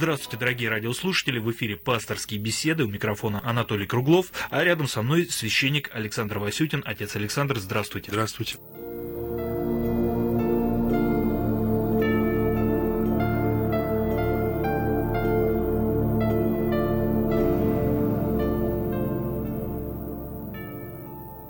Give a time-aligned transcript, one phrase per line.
[0.00, 1.38] Здравствуйте, дорогие радиослушатели.
[1.38, 2.84] В эфире пасторские беседы.
[2.84, 4.32] У микрофона Анатолий Круглов.
[4.48, 6.82] А рядом со мной священник Александр Васютин.
[6.86, 8.10] Отец Александр, здравствуйте.
[8.10, 8.56] Здравствуйте.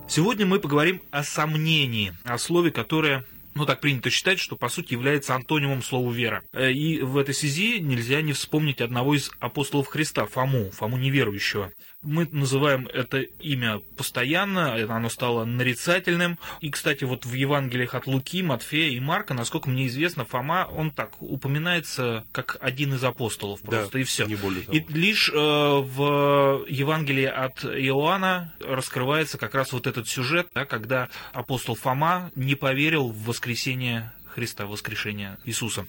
[0.09, 3.25] Сегодня мы поговорим о сомнении, о слове, которое
[3.61, 6.43] ну, так принято считать, что, по сути, является антонимом слова «вера».
[6.53, 11.71] Э, и в этой связи нельзя не вспомнить одного из апостолов Христа, Фому, Фому неверующего.
[12.03, 16.39] Мы называем это имя постоянно, оно стало нарицательным.
[16.61, 20.91] И, кстати, вот в Евангелиях от Луки, Матфея и Марка, насколько мне известно, Фома, он
[20.91, 24.27] так упоминается как один из апостолов просто, да, и все.
[24.27, 24.79] Не более того.
[24.79, 31.09] И лишь э, в Евангелии от Иоанна раскрывается как раз вот этот сюжет, да, когда
[31.33, 35.87] апостол Фома не поверил в воскресение Христа, воскрешения Иисуса.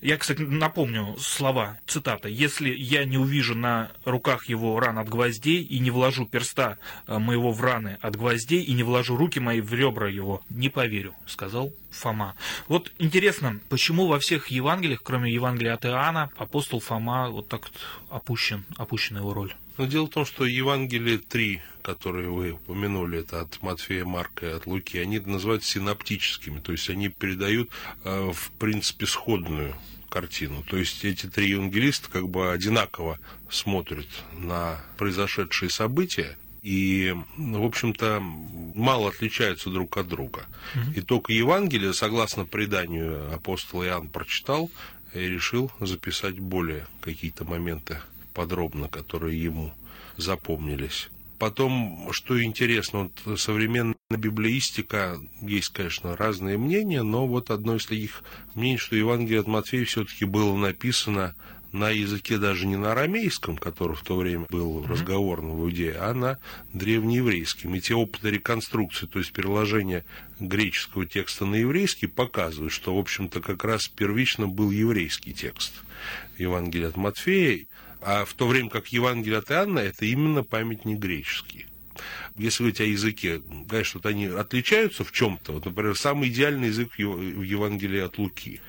[0.00, 2.28] Я, кстати, напомню слова, цитата.
[2.28, 7.18] «Если я не увижу на руках его ран от гвоздей и не вложу перста э,
[7.18, 11.14] моего в раны от гвоздей и не вложу руки мои в ребра его, не поверю»,—
[11.26, 12.34] сказал Фома.
[12.68, 17.72] Вот интересно, почему во всех Евангелиях, кроме Евангелия от Иоанна, апостол Фома вот так вот
[18.10, 19.54] опущен, опущена его роль?
[19.80, 24.50] Но дело в том, что Евангелие 3, которые вы упомянули, это от Матфея, Марка и
[24.50, 27.70] от Луки, они называются синаптическими, то есть они передают,
[28.04, 29.74] э, в принципе, сходную
[30.10, 30.62] картину.
[30.68, 38.20] То есть эти три евангелиста как бы одинаково смотрят на произошедшие события, и, в общем-то,
[38.20, 40.44] мало отличаются друг от друга.
[40.74, 40.92] Угу.
[40.96, 44.70] И только Евангелие, согласно преданию апостола Иоанн прочитал
[45.14, 47.96] и решил записать более какие-то моменты
[48.32, 49.72] подробно, которые ему
[50.16, 51.08] запомнились.
[51.38, 58.22] Потом, что интересно, вот современная библеистика, есть, конечно, разные мнения, но вот одно из таких
[58.54, 61.34] мнений, что Евангелие от Матфея все-таки было написано
[61.72, 66.12] на языке даже не на арамейском, который в то время был разговорным в Иудее, а
[66.14, 66.38] на
[66.72, 67.74] древнееврейском.
[67.74, 70.04] И те опыты реконструкции, то есть переложения
[70.40, 75.72] греческого текста на еврейский, показывают, что, в общем-то, как раз первично был еврейский текст
[76.38, 77.66] Евангелия от Матфея,
[78.02, 81.66] а в то время как Евангелие от Иоанна это именно памятник греческий.
[82.36, 85.52] Если говорить о языке, конечно, вот они отличаются в чем-то.
[85.52, 88.60] Вот, например, самый идеальный язык в Евангелии от Луки.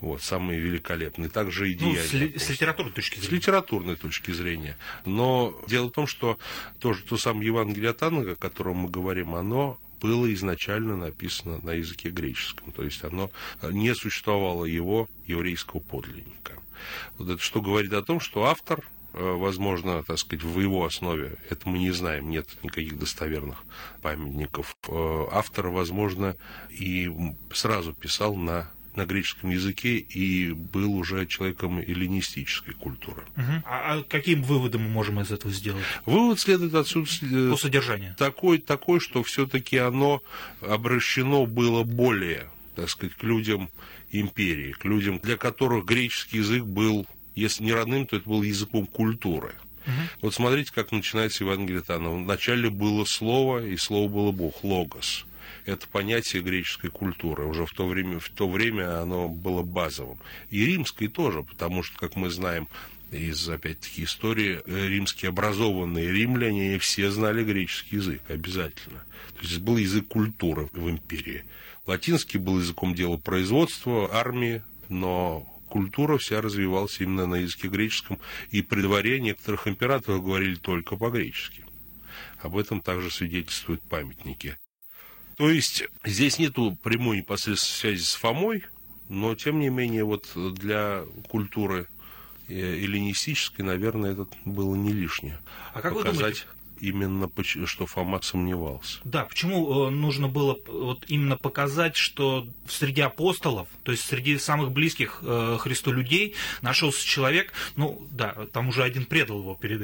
[0.00, 1.28] Вот, самый великолепный.
[1.28, 3.28] Также и ну, с, ли, с литературной точки зрения.
[3.28, 4.76] С литературной точки зрения.
[5.06, 6.38] Но дело в том, что
[6.78, 11.70] тоже то самое Евангелие от Анна, о котором мы говорим, оно было изначально написано на
[11.70, 12.72] языке греческом.
[12.72, 13.30] То есть оно
[13.62, 16.52] не существовало его еврейского подлинника.
[17.18, 18.80] Вот это что говорит о том, что автор,
[19.12, 23.62] э, возможно, так сказать, в его основе, это мы не знаем, нет никаких достоверных
[24.02, 26.36] памятников, э, автор, возможно,
[26.70, 27.10] и
[27.52, 33.22] сразу писал на на греческом языке и был уже человеком эллинистической культуры.
[33.36, 33.62] Угу.
[33.64, 35.84] А, а каким выводом мы можем из этого сделать?
[36.06, 37.08] Вывод следует отсюда
[37.50, 38.14] по содержанию.
[38.16, 40.22] Такой, такой что все-таки оно
[40.60, 43.70] обращено было более, так сказать, к людям
[44.10, 48.86] империи, к людям, для которых греческий язык был, если не родным, то это был языком
[48.86, 49.54] культуры.
[49.86, 49.92] Угу.
[50.22, 52.10] Вот смотрите, как начинается Евангелие Тана.
[52.10, 55.26] Вначале было слово, и слово было Бог, логос.
[55.66, 57.46] Это понятие греческой культуры.
[57.46, 60.18] Уже в то время, в то время оно было базовым.
[60.50, 62.68] И римской тоже, потому что, как мы знаем,
[63.10, 69.04] из, опять-таки, истории, э, римские образованные римляне все знали греческий язык обязательно.
[69.36, 71.44] То есть был язык культуры в империи.
[71.86, 78.18] Латинский был языком дела производства, армии, но культура вся развивалась именно на языке греческом,
[78.50, 81.64] и при дворе некоторых императоров говорили только по-гречески.
[82.40, 84.58] Об этом также свидетельствуют памятники.
[85.36, 88.64] То есть здесь нету прямой непосредственной связи с Фомой,
[89.08, 91.88] но тем не менее вот для культуры
[92.48, 95.40] э, эллинистической, наверное, это было не лишнее.
[95.72, 96.14] А как показать...
[96.14, 96.46] вы думаете,
[96.80, 97.30] именно
[97.66, 98.98] что Фома сомневался.
[99.04, 104.72] Да, почему э, нужно было вот именно показать, что среди апостолов, то есть среди самых
[104.72, 109.74] близких э, Христу людей, нашелся человек, ну да, там уже один предал его перед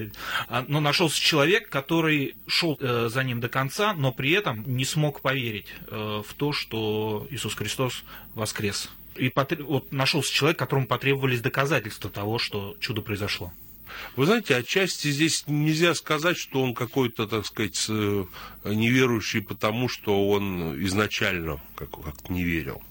[0.49, 4.85] а, но нашелся человек, который шел э, за ним до конца, но при этом не
[4.85, 8.05] смог поверить в то, что Иисус Христос
[8.35, 8.91] воскрес.
[9.17, 13.53] И вот нашелся человек, которому потребовались доказательства того, что чудо произошло.
[14.17, 18.25] Вы знаете, отчасти здесь нельзя сказать, что он какой-то, так сказать, э,
[18.65, 22.83] неверующий, потому что он изначально как- как-то не верил.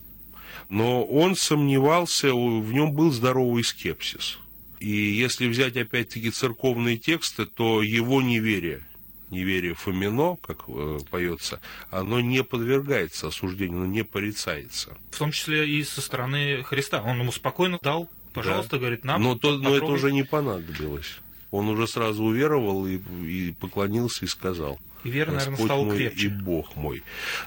[0.69, 4.37] Но он сомневался, в нем был здоровый скепсис.
[4.79, 8.85] И если взять опять-таки церковные тексты, то его неверие,
[9.29, 11.59] неверие Фомино, как э, поется,
[11.89, 14.97] оно не подвергается осуждению, оно не порицается.
[15.11, 17.01] В том числе и со стороны Христа.
[17.01, 18.77] Он ему спокойно дал Пожалуйста, да.
[18.77, 19.21] говорит, нам.
[19.21, 21.19] Но, то, но это уже не понадобилось.
[21.51, 24.79] Он уже сразу уверовал и, и поклонился и сказал.
[25.03, 26.27] И вера, наверное, стала мой крепче.
[26.27, 27.03] И Бог мой.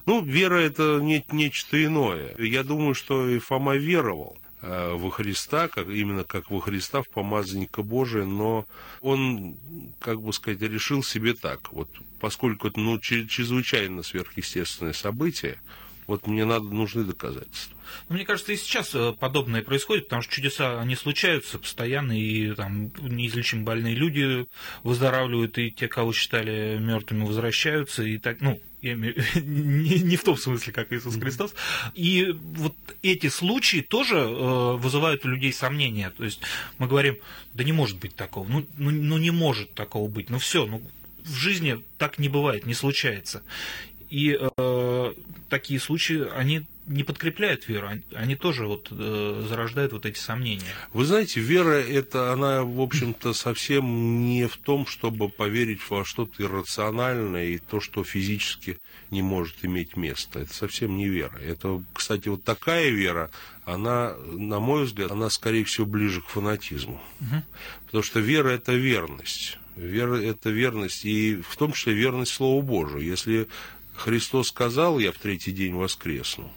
[0.07, 2.35] Ну, вера это не, нечто иное.
[2.39, 7.09] Я думаю, что и Фома веровал э, во Христа, как, именно как во Христа, в
[7.09, 8.67] помазанника Божия, но
[9.01, 9.57] он,
[10.01, 11.73] как бы сказать, решил себе так.
[11.73, 11.89] Вот
[12.21, 15.59] поскольку это ну, чрезвычайно сверхъестественное событие,
[16.13, 17.75] вот мне надо, нужны доказательства.
[18.09, 22.53] Ну, мне кажется, и сейчас э, подобное происходит, потому что чудеса, они случаются постоянно, и
[22.55, 24.47] там неизлечимо больные люди
[24.83, 30.25] выздоравливают, и те, кого считали мертвыми, возвращаются, и так, ну, я имею, не, не в
[30.25, 31.55] том смысле, как Иисус Христос.
[31.95, 36.11] И вот эти случаи тоже э, вызывают у людей сомнения.
[36.11, 36.43] То есть
[36.77, 37.17] мы говорим,
[37.55, 40.83] да не может быть такого, ну, ну, ну не может такого быть, ну все, ну
[41.25, 43.43] в жизни так не бывает, не случается.
[44.13, 45.15] И э,
[45.49, 50.67] такие случаи, они не подкрепляют веру, они тоже вот э, зарождают вот эти сомнения.
[50.93, 56.43] Вы знаете, вера это она, в общем-то, совсем не в том, чтобы поверить во что-то
[56.43, 58.77] иррациональное и то, что физически
[59.11, 60.41] не может иметь место.
[60.41, 61.39] Это совсем не вера.
[61.39, 63.31] Это, кстати, вот такая вера,
[63.65, 67.01] она, на мой взгляд, она, скорее всего, ближе к фанатизму.
[67.21, 67.43] Угу.
[67.87, 69.57] Потому что вера это верность.
[69.75, 73.03] Вера– это верность, и в том числе верность Слову Божию.
[73.03, 73.49] Если
[73.97, 76.51] Христос сказал, я в третий день воскресну,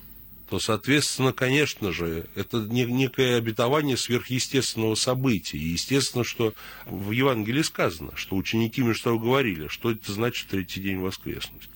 [0.49, 5.57] то, соответственно, конечно же, это некое обетование сверхъестественного события.
[5.57, 6.53] И естественно, что
[6.85, 11.69] в Евангелии сказано, что ученики между собой говорили, что это значит третий день воскреснуть.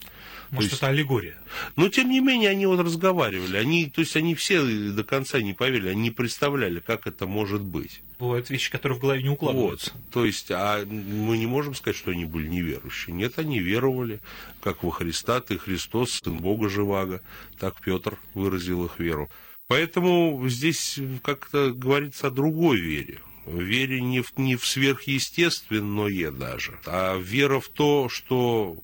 [0.52, 1.38] Может, есть, это аллегория?
[1.76, 3.58] Но, тем не менее, они вот разговаривали.
[3.58, 7.62] Они, то есть, они все до конца не поверили, они не представляли, как это может
[7.62, 8.02] быть.
[8.20, 9.92] Бывают вещи, которые в голове не укладываются.
[9.94, 10.12] Вот.
[10.12, 13.16] То есть, а мы не можем сказать, что они были неверующие.
[13.16, 14.20] Нет, они веровали,
[14.62, 17.22] как во Христа, ты Христос, Сын Бога Живаго.
[17.58, 19.30] Так Петр выразил их веру.
[19.68, 23.20] Поэтому здесь как-то говорится о другой вере.
[23.46, 28.78] Вере не в, не в сверхъестественное даже, а вера в то, что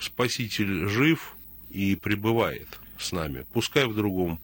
[0.00, 1.36] Спаситель жив
[1.70, 2.68] и пребывает
[2.98, 4.40] с нами, пускай в другом,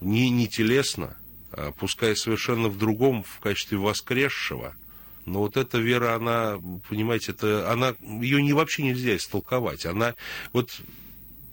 [0.00, 1.16] не, не телесно,
[1.78, 4.74] пускай совершенно в другом, в качестве воскресшего,
[5.28, 6.58] но вот эта вера, она,
[6.88, 9.84] понимаете, это, она, ее не, вообще нельзя истолковать.
[9.86, 10.14] Она,
[10.52, 10.80] вот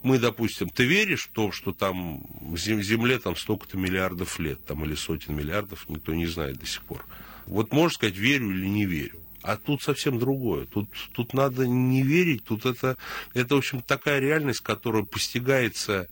[0.01, 2.23] мы, допустим, ты веришь в то, что там
[2.55, 7.05] Земле там столько-то миллиардов лет, там или сотен миллиардов, никто не знает до сих пор.
[7.45, 9.19] Вот можешь сказать, верю или не верю.
[9.41, 10.65] А тут совсем другое.
[10.65, 12.97] Тут, тут надо не верить, тут это,
[13.33, 16.07] это, в общем, такая реальность, которая постигается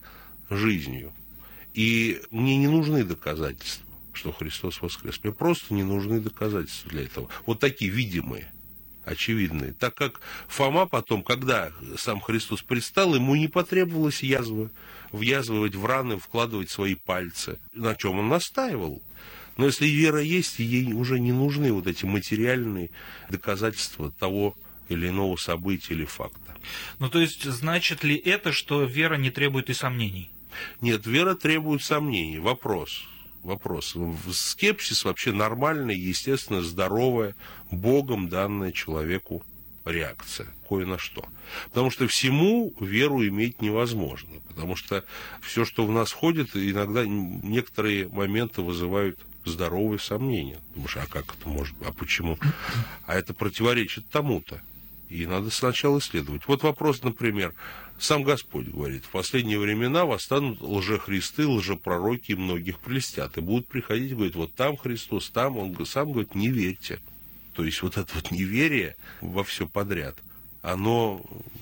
[0.50, 1.12] жизнью.
[1.74, 5.20] И мне не нужны доказательства, что Христос воскрес.
[5.22, 7.28] Мне просто не нужны доказательства для этого.
[7.46, 8.50] Вот такие видимые
[9.04, 9.72] очевидные.
[9.72, 14.70] Так как Фома потом, когда сам Христос предстал, ему не потребовалось язвы,
[15.12, 17.58] ввязывать в раны, вкладывать свои пальцы.
[17.72, 19.02] На чем он настаивал?
[19.56, 22.90] Но если вера есть, ей уже не нужны вот эти материальные
[23.30, 24.56] доказательства того
[24.88, 26.56] или иного события или факта.
[26.98, 30.30] Ну, то есть, значит ли это, что вера не требует и сомнений?
[30.80, 32.38] Нет, вера требует сомнений.
[32.38, 33.04] Вопрос.
[33.42, 33.94] Вопрос.
[34.32, 37.34] Скепсис вообще нормальная, естественно, здоровая,
[37.70, 39.44] Богом данная человеку
[39.84, 41.24] реакция, кое на что.
[41.66, 44.40] Потому что всему веру иметь невозможно.
[44.48, 45.04] Потому что
[45.42, 50.58] все, что в нас входит, иногда некоторые моменты вызывают здоровые сомнения.
[50.74, 51.76] Думаешь, а как это может?
[51.84, 52.38] А почему?
[53.06, 54.62] А это противоречит тому-то.
[55.08, 56.42] И надо сначала исследовать.
[56.46, 57.54] Вот вопрос, например,
[57.98, 63.36] сам Господь говорит, в последние времена восстанут лжехристы, лжепророки, и многих прелестят.
[63.36, 67.00] И будут приходить, говорит, вот там Христос, там, он сам говорит, не верьте.
[67.52, 70.16] То есть вот это вот неверие во все подряд–
[70.64, 71.20] оно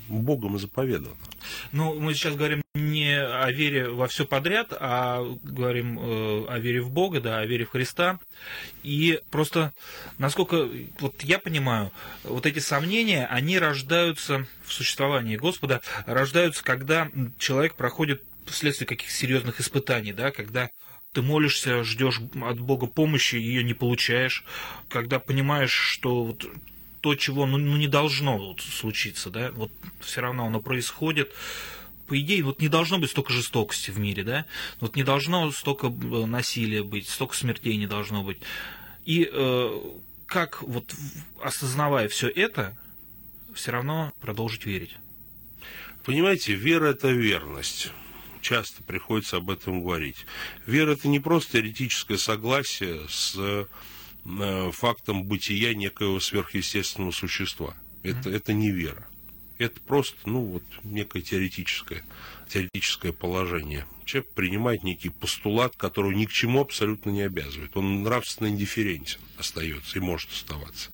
[0.08, 1.16] Богом заповедано.
[1.72, 6.80] Ну, мы сейчас говорим не о вере во все подряд, а говорим э, о вере
[6.82, 8.20] в Бога, да, о вере в Христа.
[8.82, 9.72] И просто,
[10.18, 10.68] насколько
[11.00, 11.90] вот я понимаю,
[12.22, 19.60] вот эти сомнения, они рождаются в существовании Господа, рождаются, когда человек проходит вследствие каких-то серьезных
[19.60, 20.70] испытаний, да, когда
[21.12, 24.44] ты молишься, ждешь от Бога помощи, ее не получаешь,
[24.88, 26.46] когда понимаешь, что вот
[27.02, 31.32] то, чего ну, ну, не должно вот случиться, да, вот все равно оно происходит.
[32.06, 34.46] По идее, вот не должно быть столько жестокости в мире, да,
[34.78, 38.38] вот не должно столько э, насилия быть, столько смертей не должно быть.
[39.04, 39.80] И э,
[40.26, 40.94] как вот
[41.42, 42.78] осознавая все это,
[43.52, 44.96] все равно продолжить верить.
[46.04, 47.90] Понимаете, вера это верность
[48.40, 50.26] часто приходится об этом говорить.
[50.66, 53.66] Вера это не просто теоретическое согласие с
[54.72, 57.74] фактом бытия некоего сверхъестественного существа.
[58.02, 58.36] Это, mm-hmm.
[58.36, 59.08] это не вера.
[59.58, 62.04] Это просто, ну, вот некое теоретическое,
[62.48, 63.86] теоретическое положение.
[64.04, 67.76] Человек принимает некий постулат, который ни к чему абсолютно не обязывает.
[67.76, 70.92] Он нравственно индифферентен остается и может оставаться.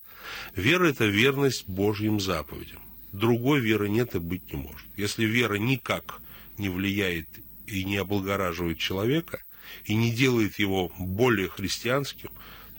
[0.55, 2.81] Вера– это верность Божьим заповедям.
[3.11, 4.87] Другой веры нет и быть не может.
[4.95, 6.21] Если вера никак
[6.57, 7.27] не влияет
[7.65, 9.41] и не облагораживает человека,
[9.85, 12.29] и не делает его более христианским,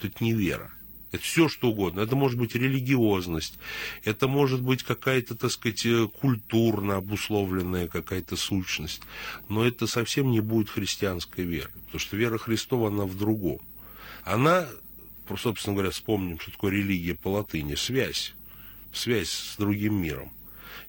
[0.05, 0.71] это не вера.
[1.13, 2.01] Это все что угодно.
[2.01, 3.59] Это может быть религиозность,
[4.05, 9.03] это может быть какая-то, так сказать, э, культурно обусловленная какая-то сущность.
[9.49, 11.73] Но это совсем не будет христианской верой.
[11.87, 13.61] Потому что вера Христова, она в другом.
[14.25, 14.69] Она,
[15.37, 18.35] собственно говоря, вспомним, что такое религия по латыни, связь.
[18.93, 20.33] Связь с другим миром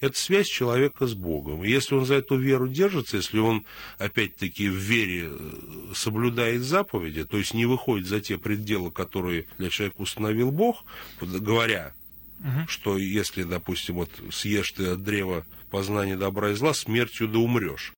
[0.02, 1.64] это связь человека с Богом.
[1.64, 3.66] И если он за эту веру держится, если он,
[4.00, 9.70] опять-таки, в вере э, соблюдает заповеди, то есть не выходит за те пределы, которые для
[9.70, 10.84] человека установил Бог,
[11.22, 11.94] говоря,
[12.40, 12.68] угу.
[12.68, 17.94] что если, допустим, вот съешь ты от древа познания добра и зла, смертью да умрешь.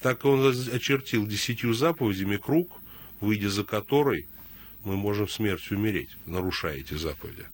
[0.00, 2.80] Так он очертил десятью заповедями круг,
[3.20, 4.28] выйдя за который
[4.84, 7.46] мы можем смертью умереть, нарушая эти заповеди.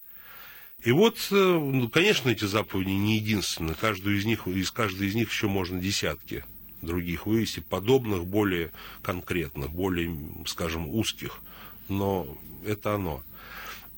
[0.86, 3.74] И вот, э, ну, конечно, эти заповеди не единственные.
[3.74, 6.44] Каждую из них, из каждой из них еще можно десятки
[6.80, 8.70] других вывести, подобных, более
[9.02, 10.16] конкретных, более,
[10.46, 11.40] скажем, узких.
[11.88, 13.24] Но это оно.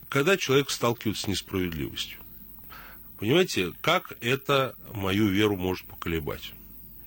[0.09, 2.21] Когда человек сталкивается с несправедливостью,
[3.19, 6.55] понимаете, как это мою веру может поколебать?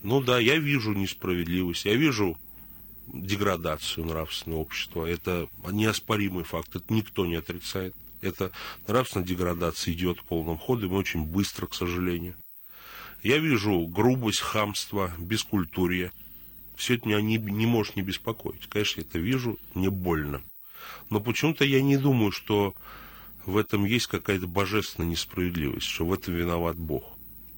[0.03, 2.38] Ну да, я вижу несправедливость, я вижу
[3.07, 5.07] деградацию нравственного общества.
[5.07, 7.95] Это неоспоримый факт, это никто не отрицает.
[8.22, 8.51] Эта
[8.88, 12.36] нравственная деградация идет полным ходом и очень быстро, к сожалению.
[13.24, 16.12] Я вижу грубость, хамство, бескультурье.
[16.75, 18.68] Все это меня не, не может не беспокоить.
[18.68, 20.42] Конечно, я это вижу, мне больно.
[21.10, 22.75] Но почему-то я не думаю, что
[23.46, 27.04] в этом есть какая-то божественная несправедливость, что в этом виноват Бог.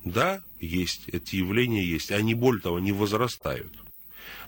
[0.03, 2.11] Да, есть, эти явления есть.
[2.11, 3.71] Они, более того, не возрастают.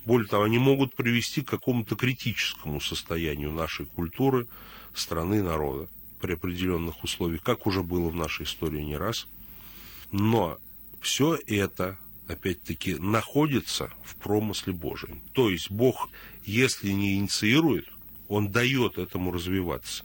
[0.05, 4.47] Более того, они могут привести к какому-то критическому состоянию нашей культуры,
[4.93, 5.89] страны, народа
[6.25, 9.27] при определенных условиях, как уже было в нашей истории не раз.
[10.11, 10.57] Но
[11.01, 15.21] все это, опять-таки, находится в промысле Божьем.
[15.33, 16.09] То есть Бог,
[16.43, 17.85] если не инициирует,
[18.27, 20.03] Он дает этому развиваться.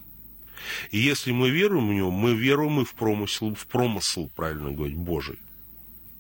[0.91, 4.99] И если мы веруем в Него, мы веруем и в промысел, в промысел, правильно говорить,
[4.99, 5.39] Божий.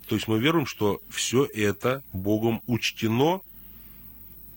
[0.08, 3.42] То есть мы веруем, что все это Богом учтено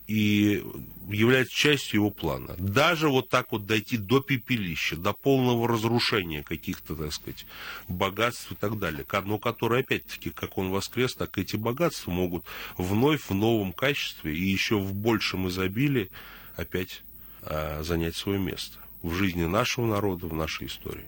[0.08, 0.64] и
[1.10, 2.56] является частью его плана.
[2.58, 7.46] Даже вот так вот дойти до пепелища, до полного разрушения каких-то, так сказать,
[7.88, 9.06] богатств и так далее.
[9.24, 12.46] Но которые, опять-таки, как он воскрес, так эти богатства могут
[12.78, 16.10] вновь в новом качестве и еще в большем изобилии
[16.56, 17.02] опять
[17.42, 21.08] а, занять свое место в жизни нашего народа, в нашей истории.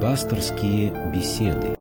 [0.00, 1.76] Пасторские беседы.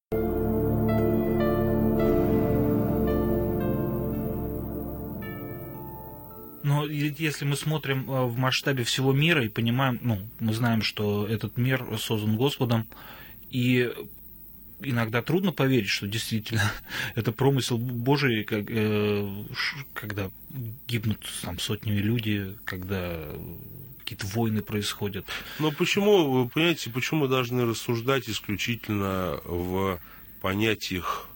[6.88, 11.58] Если мы смотрим э, в масштабе всего мира и понимаем, ну, мы знаем, что этот
[11.58, 12.88] мир создан Господом,
[13.50, 13.92] и
[14.82, 16.72] иногда трудно поверить, что действительно
[17.16, 19.44] это промысел Божий, как, э,
[19.94, 20.30] когда
[20.88, 23.20] гибнут там сотнями люди, когда
[24.00, 25.25] какие-то войны происходят.
[25.60, 30.00] Но почему, вы понимаете, почему мы должны рассуждать исключительно в
[30.42, 31.30] понятиях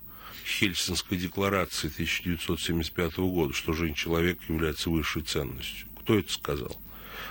[0.47, 5.87] Хельсинской декларации 1975 года, что жизнь-человек является высшей ценностью.
[5.99, 6.77] Кто это сказал?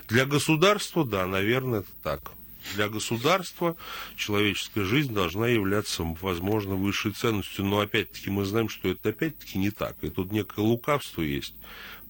[0.08, 2.32] Для государства, да, наверное, это так.
[2.74, 3.76] Для государства
[4.16, 7.64] человеческая жизнь должна являться, возможно, высшей ценностью.
[7.64, 9.96] Но опять-таки мы знаем, что это опять-таки не так.
[10.02, 11.54] И тут некое лукавство есть.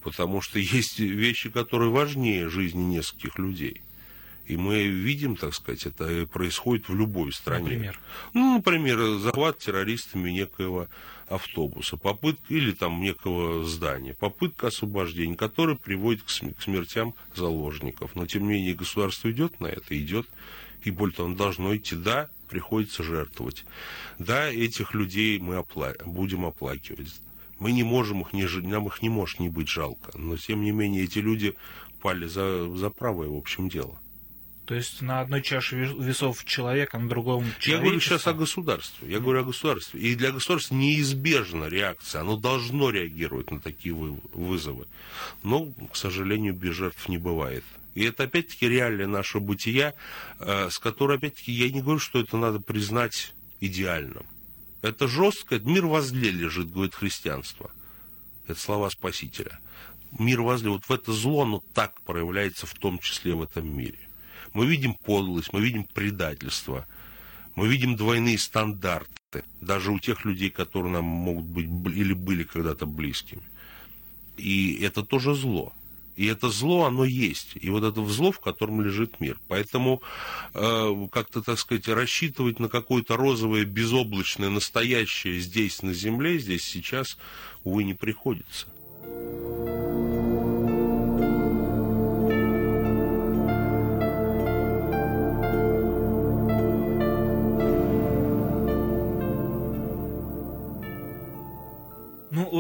[0.03, 3.83] Потому что есть вещи, которые важнее жизни нескольких людей.
[4.47, 7.65] И мы видим, так сказать, это происходит в любой стране.
[7.65, 8.01] Например?
[8.33, 10.87] Ну, например, захват террористами некоего
[11.29, 18.15] автобуса, попытка или там некого здания, попытка освобождения, которая приводит к смертям заложников.
[18.15, 20.29] Но, тем не менее, государство идет на это, идет,
[20.85, 23.65] и более того, оно должно идти, да, приходится жертвовать.
[24.21, 27.21] Да, этих людей мы опла- будем оплакивать.
[27.59, 30.17] Мы не можем их, не, нам их не может не быть жалко.
[30.17, 31.55] Но, тем не менее, эти люди
[32.01, 33.99] пали за, за правое, в общем, дело.
[34.67, 39.09] То есть на одной чаше весов человек, а на другом Я говорю сейчас о государстве.
[39.09, 40.01] Я говорю о государстве.
[40.01, 42.23] И для государства неизбежна реакция.
[42.23, 44.87] Оно должно реагировать на такие вызовы.
[45.45, 47.63] Но, к сожалению, без жертв не бывает.
[47.95, 49.95] И это, опять-таки, реалия нашего бытия,
[50.41, 54.27] э, с которой, опять-таки, я не говорю, что это надо признать идеальным.
[54.83, 57.71] Это жестко, мир возле лежит, говорит христианство.
[58.49, 59.61] Это слова Спасителя.
[60.19, 63.99] Мир возле, вот в это зло, оно так проявляется в том числе в этом мире
[64.53, 66.87] Мы видим подлость, мы видим предательство,
[67.55, 72.87] мы видим двойные стандарты, даже у тех людей, которые нам могут быть или были когда-то
[72.87, 73.43] близкими.
[74.37, 75.73] И это тоже зло.
[76.17, 77.53] И это зло, оно есть.
[77.61, 79.39] И вот это зло, в котором лежит мир.
[79.49, 80.03] Поэтому
[80.55, 87.19] э, как-то, так сказать, рассчитывать на какое-то розовое, безоблачное, настоящее здесь, на земле, здесь, сейчас,
[87.65, 88.67] увы, не приходится.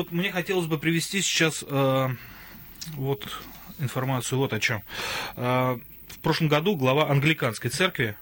[0.06, 2.08] Вот мне хотелось бы привести сейчас э,
[2.94, 3.28] вот
[3.78, 4.82] информацию вот о чем.
[5.36, 8.16] Э, в прошлом году глава англиканской церкви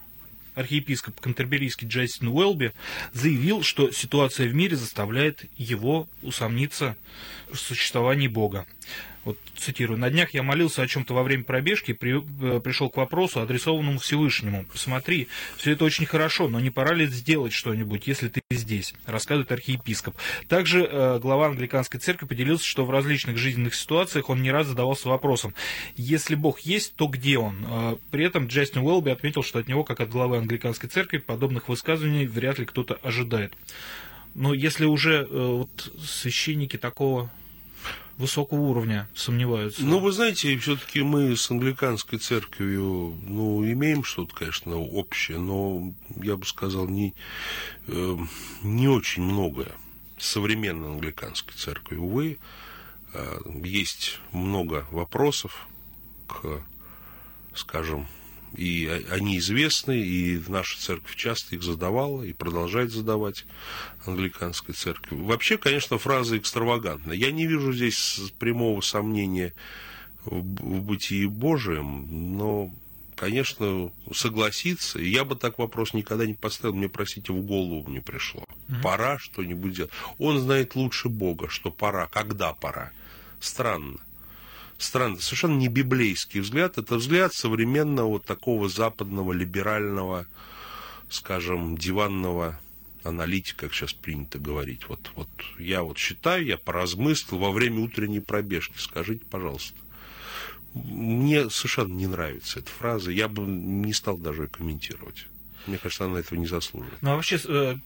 [0.55, 2.71] архиепископ Кантерберийский Джастин Уэлби
[3.13, 6.95] заявил, что ситуация в мире заставляет его усомниться
[7.51, 8.65] в существовании Бога.
[9.25, 9.97] Вот цитирую.
[9.99, 13.41] «На днях я молился о чем-то во время пробежки и при, э, пришел к вопросу,
[13.41, 14.65] адресованному Всевышнему.
[14.71, 15.27] Посмотри,
[15.57, 20.15] все это очень хорошо, но не пора ли сделать что-нибудь, если ты здесь?» рассказывает архиепископ.
[20.47, 25.09] Также э, глава англиканской церкви поделился, что в различных жизненных ситуациях он не раз задавался
[25.09, 25.55] вопросом,
[25.95, 27.65] если Бог есть, то где он?
[27.67, 31.67] Э, при этом Джастин Уэлби отметил, что от него, как от главы англиканской церкви, подобных
[31.67, 33.53] высказываний вряд ли кто-то ожидает.
[34.35, 37.31] Но если уже э, вот священники такого
[38.17, 39.83] высокого уровня сомневаются.
[39.83, 46.37] Ну, вы знаете, все-таки мы с англиканской церковью, ну, имеем что-то, конечно, общее, но, я
[46.37, 47.13] бы сказал, не,
[47.87, 48.17] э,
[48.63, 49.71] не очень многое.
[50.17, 52.37] Современной англиканской церкви, увы,
[53.13, 55.67] э, есть много вопросов
[56.27, 56.63] к,
[57.53, 58.07] скажем,
[58.55, 63.45] и они известны, и наша церковь часто их задавала и продолжает задавать
[64.05, 65.15] англиканской церкви.
[65.15, 67.15] Вообще, конечно, фраза экстравагантная.
[67.15, 69.53] Я не вижу здесь прямого сомнения
[70.23, 72.73] в, бытии Божием, но,
[73.15, 78.43] конечно, согласиться, я бы так вопрос никогда не поставил, мне, простите, в голову не пришло.
[78.67, 78.81] Mm-hmm.
[78.81, 79.91] Пора что-нибудь делать.
[80.17, 82.91] Он знает лучше Бога, что пора, когда пора.
[83.39, 83.99] Странно
[84.77, 86.77] странный, совершенно не библейский взгляд.
[86.77, 90.27] Это взгляд современного вот такого западного либерального,
[91.09, 92.59] скажем, диванного
[93.03, 94.87] аналитика, как сейчас принято говорить.
[94.89, 98.77] Вот, вот я вот считаю, я поразмыслил во время утренней пробежки.
[98.77, 99.77] Скажите, пожалуйста.
[100.73, 103.11] Мне совершенно не нравится эта фраза.
[103.11, 105.27] Я бы не стал даже комментировать.
[105.67, 107.01] Мне кажется, она этого не заслуживает.
[107.01, 107.77] Ну а вообще э,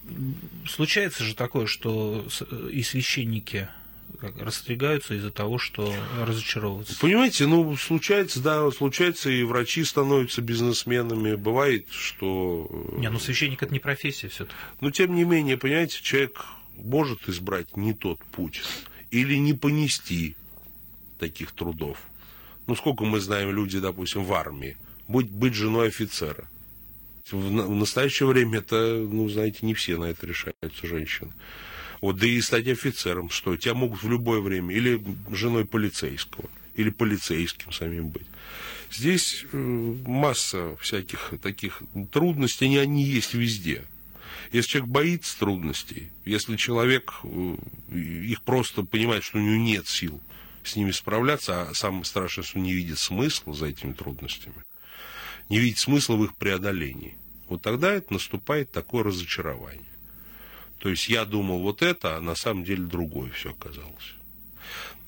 [0.67, 3.69] случается же такое, что э, и священники
[4.39, 7.00] растригаются из-за того, что разочаровываются.
[7.00, 11.36] Понимаете, ну, случается, да, случается, и врачи становятся бизнесменами.
[11.36, 12.67] Бывает, что...
[12.93, 16.45] Э, не, ну, священник– это не профессия все таки Но, тем не менее, понимаете, человек
[16.76, 18.62] может избрать не тот путь
[19.12, 20.36] или не понести
[21.19, 21.98] таких трудов.
[22.67, 26.48] Ну, сколько мы знаем люди, допустим, в армии, быть, быть женой офицера.
[27.32, 31.32] В, в настоящее время это, ну, знаете, не все на это решаются женщины.
[32.01, 36.89] Вот, да и стать офицером, что тебя могут в любое время, или женой полицейского, или
[36.89, 38.27] полицейским самим быть.
[38.91, 41.81] Здесь э, масса всяких таких
[42.12, 43.83] трудностей, они, они есть везде.
[44.51, 47.57] Если человек боится трудностей, если человек э,
[47.91, 50.19] их просто понимает, что у него нет сил
[50.63, 54.63] с ними справляться, а самое страшное, что не видит смысла за этими трудностями,
[55.49, 57.15] не видит смысла в их преодолении,
[57.47, 59.88] вот тогда это наступает такое разочарование.
[60.79, 64.15] То есть я думал вот это, а на самом деле другое все оказалось.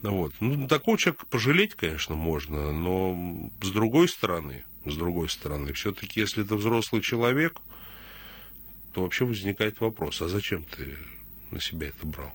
[0.01, 0.33] Ну, вот.
[0.39, 6.43] Ну, такого человека пожалеть, конечно, можно, но с другой стороны, с другой стороны, все-таки, если
[6.43, 7.59] это взрослый человек,
[8.93, 10.97] то вообще возникает вопрос, а зачем ты
[11.51, 12.33] на себя это брал?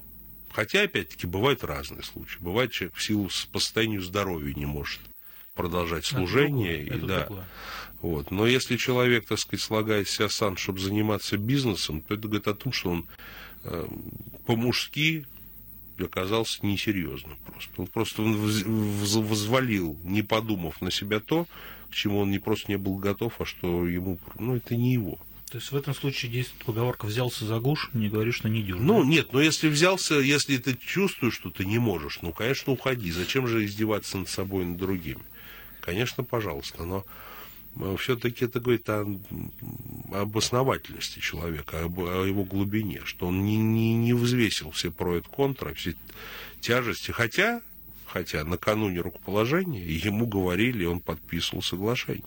[0.53, 2.39] Хотя, опять-таки, бывают разные случаи.
[2.41, 5.01] Бывает, человек в силу по состоянию здоровья не может
[5.57, 6.83] продолжать служение.
[6.83, 7.47] Это другое, и, да, другое.
[8.03, 8.31] Вот.
[8.31, 12.55] Но если человек, так сказать, слагает себя сам, чтобы заниматься бизнесом, то это говорит о
[12.55, 13.07] том, что он
[13.65, 13.89] э,
[14.47, 15.27] по-мужски
[15.99, 17.71] оказался несерьезным просто.
[17.81, 21.47] Он просто возвалил, не подумав на себя то,
[21.91, 25.19] к чему он не просто не был готов, а что ему, ну, это не его.
[25.51, 28.85] То есть в этом случае действует поговорка «взялся за гуш, не говори, что не дюжина».
[28.85, 33.13] Ну, нет, но если взялся, если ты чувствуешь, что ты не можешь, ну, конечно, уходи.
[33.13, 35.23] Зачем же издеваться над собой и над другими?
[35.87, 37.05] Конечно, пожалуйста, но
[37.97, 39.07] все-таки это говорит о,
[40.13, 45.19] об основательности человека, об, о его глубине, что он не, не, не взвесил все про
[45.19, 45.95] и контра, все
[46.61, 47.13] тяжести.
[47.13, 47.63] Хотя,
[48.05, 52.25] хотя накануне рукоположения ему говорили, он подписывал соглашение.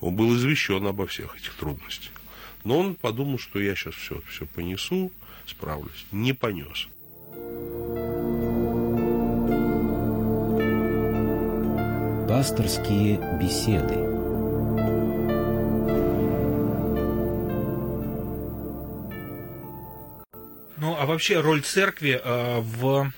[0.00, 2.12] Он был извещен обо всех этих трудностях.
[2.62, 5.10] Но он подумал, что я сейчас все, все понесу,
[5.44, 6.06] справлюсь.
[6.12, 6.86] Не понес.
[12.32, 13.94] Пасторские беседы.
[20.78, 23.12] Ну, а вообще роль церкви э, в,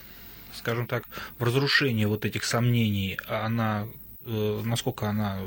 [0.52, 1.04] скажем так,
[1.38, 3.86] в разрушении вот этих сомнений, она,
[4.26, 5.38] э, насколько она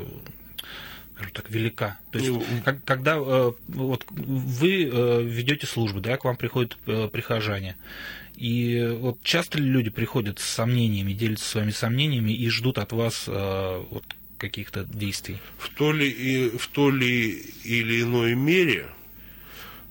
[1.12, 1.98] скажем так, велика.
[2.10, 6.78] То есть, ну, как, когда э, вот вы э, ведете службу, да, к вам приходят
[6.86, 7.76] э, прихожане,
[8.38, 13.24] и вот часто ли люди приходят с сомнениями, делятся своими сомнениями и ждут от вас
[13.26, 14.04] э, вот
[14.38, 15.38] каких-то действий?
[15.58, 17.30] В то ли, и, в то ли
[17.64, 18.86] или иной мере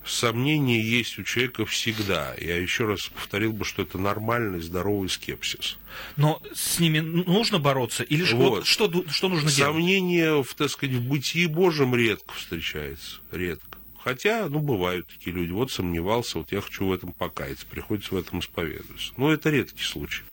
[0.06, 2.34] сомнения есть у человека всегда.
[2.40, 5.78] Я еще раз повторил бы, что это нормальный, здоровый скепсис.
[6.16, 8.66] Но с ними нужно бороться или же вот Вот.
[8.66, 9.74] что, что нужно делать?
[9.76, 13.18] Сомнения, в, так сказать, в бытии Божьем редко встречается.
[13.32, 13.77] Редко.
[14.08, 15.52] Хотя, ну, бывают такие люди.
[15.52, 19.12] Вот сомневался, вот я хочу в этом покаяться, приходится в этом исповедоваться.
[19.18, 20.24] Но это редкий случай.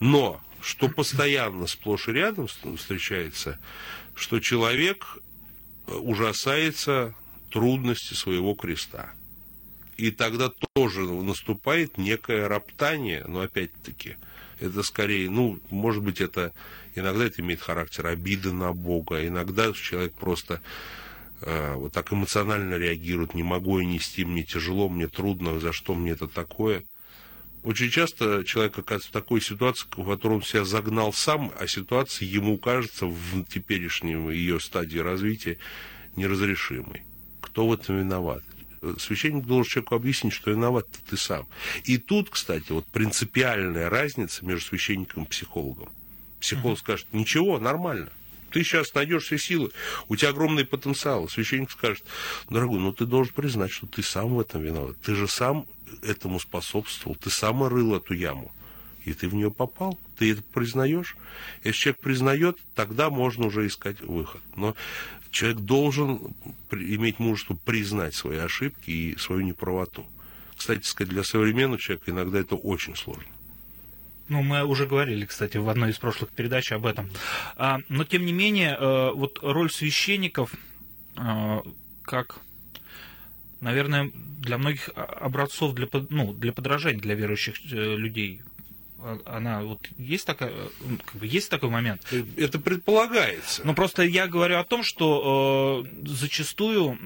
[0.00, 3.60] Но, что постоянно сплошь и рядом встречается,
[4.16, 5.18] что человек
[5.86, 7.14] э, ужасается
[7.52, 9.12] трудности своего креста.
[9.96, 14.16] И тогда тоже наступает некое роптание, но опять-таки,
[14.58, 16.52] это скорее, ну, может быть, это
[16.96, 20.60] иногда это имеет характер обиды на Бога, иногда человек просто
[21.40, 26.12] вот так эмоционально реагирует, не могу я нести, мне тяжело, мне трудно, за что мне
[26.12, 26.82] это такое.
[27.62, 32.26] Очень часто человек оказывается в такой ситуации, в которой он себя загнал сам, а ситуация
[32.26, 35.58] ему кажется в теперешней ее стадии развития
[36.14, 37.02] неразрешимой.
[37.40, 38.44] Кто в этом виноват?
[38.98, 41.48] Священник должен человеку объяснить, что виноват ты сам.
[41.84, 45.88] И тут, кстати, вот принципиальная разница между священником и психологом.
[46.40, 48.10] Психолог скажет, ничего, нормально.
[48.56, 49.70] Ты сейчас найдешь все силы,
[50.08, 51.28] у тебя огромный потенциал.
[51.28, 52.02] Священник скажет,
[52.48, 54.96] дорогой, ну ты должен признать, что ты сам в этом виноват.
[55.02, 55.66] Ты же сам
[56.02, 58.50] этому способствовал, ты сам рыл эту яму.
[59.04, 61.18] И ты в нее попал, ты это признаешь.
[61.64, 64.40] Если человек признает, тогда можно уже искать выход.
[64.56, 64.74] Но
[65.30, 66.34] человек должен
[66.70, 70.06] иметь мужество признать свои ошибки и свою неправоту.
[70.56, 73.35] Кстати сказать, для современного человека иногда это очень сложно.
[74.28, 77.10] Ну, мы уже говорили, кстати, в одной из прошлых передач об этом.
[77.56, 80.52] А, но, тем не менее, э, вот роль священников,
[81.16, 81.60] э,
[82.02, 82.38] как,
[83.60, 88.42] наверное, для многих образцов для, ну, для подражания для верующих э, людей,
[88.98, 90.68] а- она вот есть такая, э,
[91.04, 92.02] как бы есть такой момент.
[92.36, 93.62] Это предполагается.
[93.64, 96.98] Но просто я говорю о том, что э, зачастую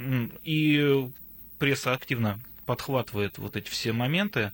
[0.43, 1.11] и
[1.59, 4.53] пресса активно подхватывает вот эти все моменты,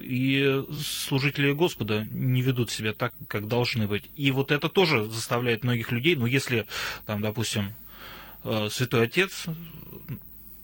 [0.00, 4.04] и служители Господа не ведут себя так, как должны быть.
[4.16, 6.66] И вот это тоже заставляет многих людей, ну, если,
[7.06, 7.72] там, допустим,
[8.44, 9.46] э, святой отец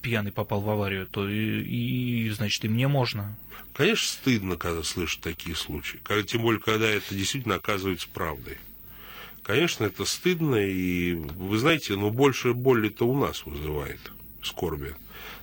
[0.03, 3.37] пьяный попал в аварию, то и, и, значит, и мне можно.
[3.75, 6.01] Конечно, стыдно, когда слышишь такие случаи.
[6.03, 8.59] Когда- Тем более, когда это действительно оказывается правдой.
[9.43, 14.01] Конечно, это стыдно, и вы знаете, но больше боли это у нас вызывает
[14.43, 14.95] скорби.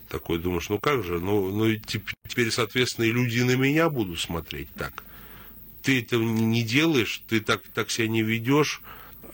[0.09, 4.69] Такой думаешь, ну как же, ну, ну теперь, соответственно, и люди на меня будут смотреть
[4.73, 5.03] так.
[5.81, 8.81] Ты это не делаешь, ты так, так себя не ведешь,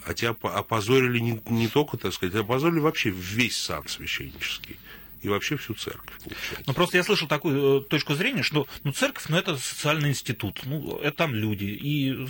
[0.05, 4.77] а тебя по- опозорили не, не только, так сказать, опозорили вообще весь сан священнический.
[5.21, 6.63] И вообще всю церковь, получается.
[6.67, 10.59] Ну, просто я слышал такую э, точку зрения, что ну, церковь, ну, это социальный институт,
[10.65, 12.27] ну, это там люди, и,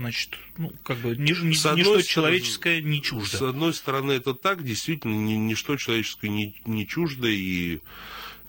[0.00, 3.36] значит, ну, как бы, ни, ни- ничто стороны- человеческое не чуждо.
[3.36, 7.80] С одной стороны, это так, действительно, ни- ничто человеческое не, не чуждо, и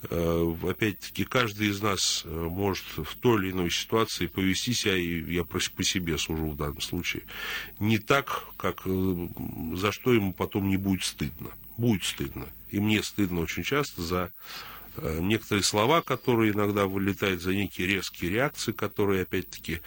[0.10, 5.34] э, опять-таки каждый из нас э, может в той или иной ситуации повести себя, и
[5.34, 7.24] я по себе сужу в данном случае,
[7.80, 9.28] не так, как э,
[9.76, 11.50] за что ему потом не будет стыдно.
[11.76, 12.48] Будет стыдно.
[12.70, 14.32] И мне стыдно очень часто за
[15.02, 19.80] некоторые слова, которые иногда вылетают, за некие резкие реакции, которые, опять-таки,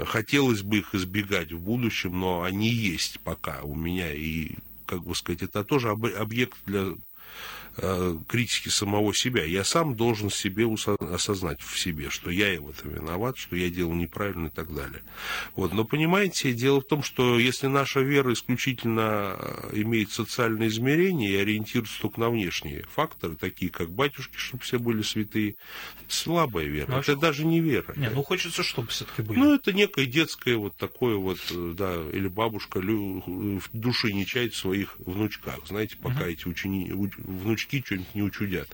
[0.00, 4.12] хотелось бы их избегать в будущем, но они есть пока у меня.
[4.12, 6.94] И, как бы сказать, это тоже об- объект для
[7.76, 9.44] э, критики самого себя.
[9.44, 10.66] Я сам должен себе
[11.12, 14.72] осознать в себе, что я и в этом виноват, что я делал неправильно и так
[14.74, 15.02] далее.
[15.56, 15.72] Вот.
[15.72, 21.36] Но понимаете, дело в том, что если наша вера исключительно э, имеет социальное измерение и
[21.36, 25.56] ориентируется только на внешние факторы, такие как батюшки, чтобы все были святые,
[26.08, 26.86] слабая вера.
[26.88, 27.92] Ну, а это что- даже не вера.
[27.96, 29.38] Не, ну хочется, чтобы все-таки были.
[29.38, 34.26] Ну, это некое детское вот такое вот, э, да, или бабушка лю- в души не
[34.26, 37.18] чает в своих внучках, знаете, пока эти учени, уч-
[37.64, 38.68] внучки что-нибудь не учудят,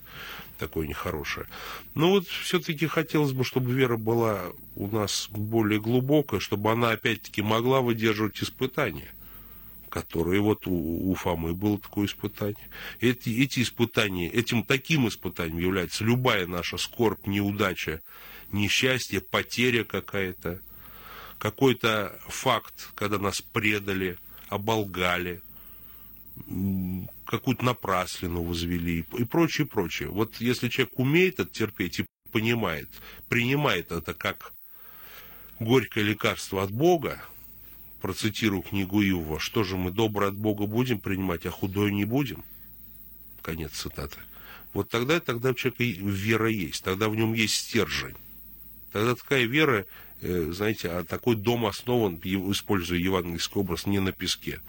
[0.59, 1.47] такое нехорошее.
[1.95, 7.43] Но вот все-таки хотелось бы, чтобы вера была у нас более глубокая, чтобы она опять-таки
[7.43, 9.09] могла выдерживать испытания
[9.89, 12.69] которые вот у, у Фомы было такое испытание.
[13.01, 18.01] Эти, эти испытания, этим таким испытанием является любая наша скорбь, неудача,
[18.53, 20.61] несчастье, потеря какая-то,
[21.39, 24.17] какой-то факт, когда нас предали,
[24.49, 25.43] оболгали,
[27.25, 30.09] какую-то напраслину возвели и прочее, прочее.
[30.09, 32.89] Вот если человек умеет это терпеть и понимает,
[33.29, 34.53] принимает это как
[35.59, 37.23] горькое лекарство от Бога,
[38.01, 42.45] процитирую книгу Иова, что же мы доброе от Бога будем принимать, а худое не будем?
[43.43, 44.19] Конец цитаты.
[44.73, 48.17] Вот тогда, тогда у человека вера есть, тогда в нем есть стержень.
[48.93, 49.87] Тогда такая вера,
[50.21, 54.61] э, знаете, а такой дом основан, используя евангельский образ, не на песке.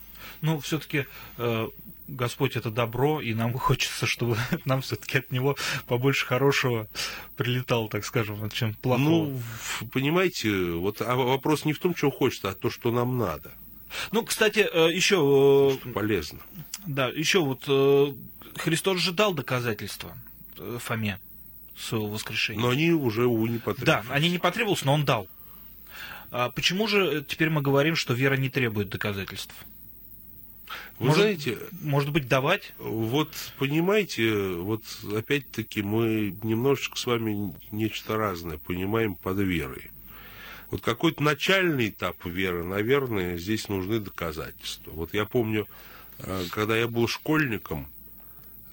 [0.41, 1.05] Ну, все-таки
[1.38, 1.67] э,
[2.07, 5.55] Господь это добро, и нам хочется, чтобы нам все-таки от него
[5.88, 6.88] побольше хорошего
[7.38, 9.03] прилетало, так скажем, чем плохого.
[9.10, 9.41] Ну,
[9.91, 13.51] понимаете, вот а вопрос не в том, чего хочется, а то, что нам надо.
[14.12, 15.77] Ну, кстати, э, еще...
[15.79, 16.39] Что полезно.
[16.86, 18.13] Да, еще вот э,
[18.55, 20.17] Христос же дал доказательства
[20.79, 21.19] Фоме
[21.77, 22.62] своего воскрешения.
[22.62, 24.07] Но они уже, увы, не потребовались.
[24.07, 25.27] Да, они не потребовались, но он дал.
[26.31, 29.53] А почему же теперь мы говорим, что вера не требует доказательств?
[30.99, 31.57] Вы может, знаете...
[31.81, 32.73] Может быть, давать?
[32.77, 34.84] Вот, понимаете, вот
[35.15, 39.91] опять-таки мы немножечко с вами нечто разное понимаем под верой.
[40.69, 44.91] Вот какой-то начальный этап веры, наверное, здесь нужны доказательства.
[44.91, 45.67] Вот я помню,
[46.19, 47.88] э, когда я был школьником,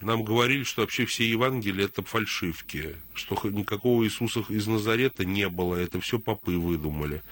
[0.00, 5.74] нам говорили, что вообще все Евангелия это фальшивки, что никакого Иисуса из Назарета не было,
[5.74, 7.22] это все попы выдумали.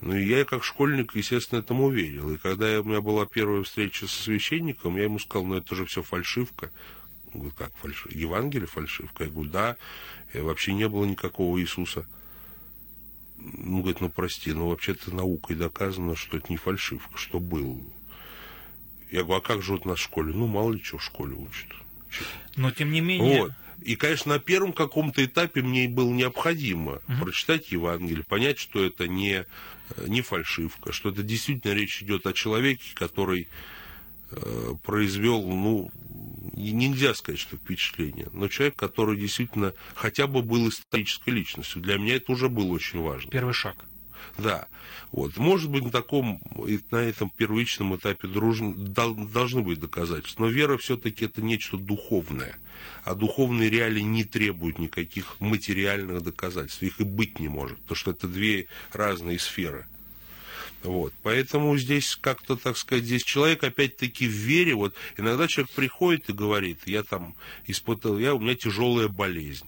[0.00, 2.30] Ну, и я как школьник, естественно, этому верил.
[2.32, 5.86] И когда у меня была первая встреча со священником, я ему сказал, ну, это же
[5.86, 6.70] все фальшивка.
[7.32, 8.16] Он говорит, как фальшивка?
[8.16, 9.24] Евангелие фальшивка?
[9.24, 9.76] Я говорю, да,
[10.32, 12.06] и вообще не было никакого Иисуса.
[13.38, 17.82] Ну, говорит, ну, прости, но вообще-то наукой доказано, что это не фальшивка, что был.
[19.10, 20.32] Я говорю, а как же вот нас в школе?
[20.32, 21.68] Ну, мало ли что в школе учат.
[22.56, 23.42] Но, тем не менее...
[23.42, 23.52] Вот.
[23.82, 27.24] И, конечно, на первом каком-то этапе мне было необходимо угу.
[27.24, 29.46] прочитать Евангелие, понять, что это не,
[30.06, 33.48] не фальшивка, что это действительно речь идет о человеке, который
[34.30, 35.90] э, произвел, ну,
[36.54, 41.82] нельзя сказать, что впечатление, но человек, который действительно хотя бы был исторической личностью.
[41.82, 43.30] Для меня это уже было очень важно.
[43.30, 43.76] Первый шаг.
[44.36, 44.68] Да.
[45.10, 45.36] Вот.
[45.36, 46.40] Может быть, на таком,
[46.90, 50.44] на этом первичном этапе дружно, должны быть доказательства.
[50.44, 52.56] Но вера все-таки это нечто духовное.
[53.04, 56.82] А духовные реалии не требуют никаких материальных доказательств.
[56.82, 59.86] Их и быть не может, потому что это две разные сферы.
[60.82, 61.12] Вот.
[61.22, 64.74] Поэтому здесь как-то, так сказать, здесь человек опять-таки в вере.
[64.74, 67.34] Вот иногда человек приходит и говорит, я там
[67.66, 69.66] испытал, я, у меня тяжелая болезнь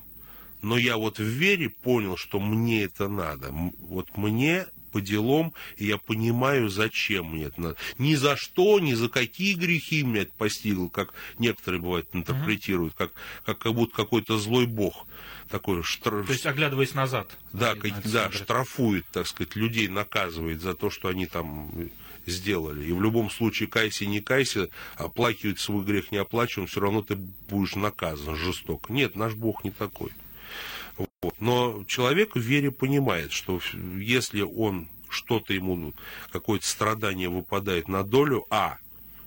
[0.63, 3.53] но я вот в вере понял, что мне это надо.
[3.81, 7.77] Вот мне по делам, и я понимаю, зачем мне это надо.
[7.99, 13.13] Ни за что, ни за какие грехи меня это постигло, как некоторые, бывают, интерпретируют, как,
[13.45, 15.07] как, как будто какой-то злой бог
[15.49, 16.27] такой штраф...
[16.27, 17.37] То есть, оглядываясь назад.
[17.53, 21.71] Да, как, да штрафует, так сказать, людей наказывает за то, что они там
[22.27, 22.87] сделали.
[22.87, 27.17] И в любом случае, кайся, не кайся, оплакивать свой грех, не оплачиваем, все равно ты
[27.17, 28.93] будешь наказан жестоко.
[28.93, 30.13] Нет, наш Бог не такой.
[31.23, 31.35] Вот.
[31.41, 33.61] Но человек в вере понимает, что
[33.99, 35.93] если он что-то ему,
[36.31, 38.79] какое-то страдание выпадает на долю, а,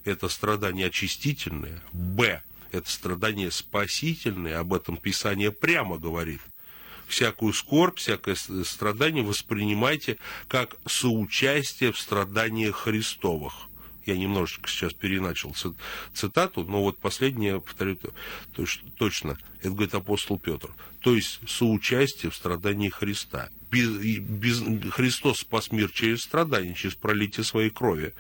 [0.06, 6.42] это страдание очистительное, б, это страдание спасительное, об этом Писание прямо говорит.
[7.08, 13.68] Всякую скорбь, всякое страдание воспринимайте как соучастие в страданиях Христовых
[14.06, 15.56] я немножечко сейчас переначал
[16.14, 17.98] цитату, но вот последнее, повторю,
[18.98, 20.70] точно, это говорит апостол Петр.
[21.04, 23.50] То есть соучастие в страдании Христа.
[23.70, 28.14] Без, без, Христос спас мир через страдания, через пролитие своей крови.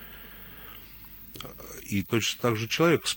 [1.84, 3.08] И точно так же человек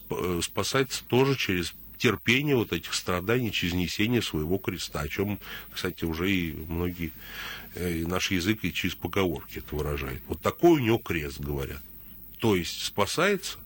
[0.42, 5.38] спасается тоже через терпение вот этих страданий, через несение своего креста, о чем,
[5.72, 7.12] кстати, уже и многие,
[7.74, 10.20] э, и наш язык и через поговорки это выражает.
[10.28, 11.82] Вот такой у него крест, говорят
[12.38, 13.58] то есть спасается,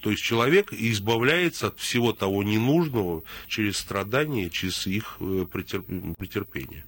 [0.00, 6.84] то есть человек избавляется от всего того ненужного через страдания, через их э, претерпение.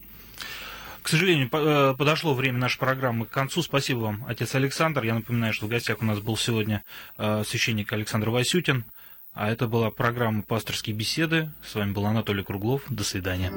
[1.02, 3.62] К сожалению, э, подошло время нашей программы к концу.
[3.62, 5.02] Спасибо вам, отец Александр.
[5.02, 6.84] Я напоминаю, что в гостях у нас был сегодня
[7.16, 8.84] э, священник Александр Васютин.
[9.32, 11.50] А это была программа «Пасторские беседы».
[11.64, 12.82] С вами был Анатолий Круглов.
[12.88, 13.50] До свидания.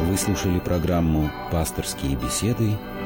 [0.00, 2.76] Вы слушали программу «Пасторские беседы»